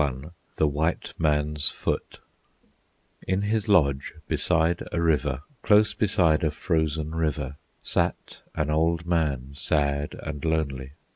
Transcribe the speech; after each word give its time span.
XXI 0.01 0.31
The 0.55 0.67
White 0.67 1.13
Man's 1.19 1.69
Foot 1.69 2.21
In 3.27 3.43
his 3.43 3.67
lodge 3.67 4.15
beside 4.27 4.81
a 4.91 4.99
river, 4.99 5.41
Close 5.61 5.93
beside 5.93 6.43
a 6.43 6.49
frozen 6.49 7.13
river, 7.13 7.57
Sat 7.83 8.41
an 8.55 8.71
old 8.71 9.05
man, 9.05 9.51
sad 9.53 10.15
and 10.23 10.43
lonely. 10.43 10.93